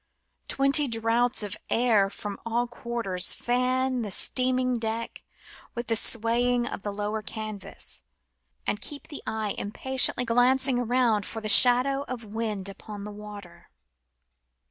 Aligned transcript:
Twenty 0.47 0.87
draughts 0.87 1.43
of 1.43 1.55
air 1.69 2.09
from 2.09 2.39
all 2.43 2.65
quarters 2.65 3.35
fan 3.35 4.01
the 4.01 4.09
steam 4.09 4.57
ing 4.57 4.79
decks 4.79 5.21
with 5.75 5.85
the 5.89 5.95
swaying 5.95 6.65
of 6.65 6.81
the 6.81 6.91
lower 6.91 7.21
canvas, 7.21 8.01
and 8.65 8.81
keep 8.81 9.09
the 9.09 9.21
eye 9.27 9.53
impatiently 9.59 10.25
glancing 10.25 10.79
around 10.79 11.27
for 11.27 11.39
the 11.39 11.49
shadow 11.49 12.01
of 12.07 12.25
wind 12.25 12.67
upon 12.67 13.03
the 13.03 13.11
water. 13.11 13.69